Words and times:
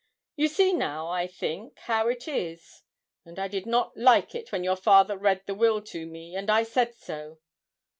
You 0.35 0.47
see 0.47 0.73
now, 0.73 1.09
I 1.09 1.27
think, 1.27 1.77
how 1.81 2.07
it 2.07 2.27
is; 2.27 2.81
and 3.23 3.37
I 3.37 3.47
did 3.47 3.67
not 3.67 3.95
like 3.95 4.33
it 4.33 4.51
when 4.51 4.63
your 4.63 4.75
father 4.75 5.15
read 5.15 5.45
the 5.45 5.53
will 5.53 5.79
to 5.79 6.07
me, 6.07 6.35
and 6.35 6.49
I 6.49 6.63
said 6.63 6.95
so. 6.95 7.37